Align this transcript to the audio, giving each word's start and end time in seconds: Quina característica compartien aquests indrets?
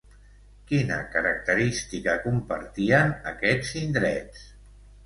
Quina 0.71 0.97
característica 1.17 2.17
compartien 2.25 3.17
aquests 3.35 3.79
indrets? 3.87 4.47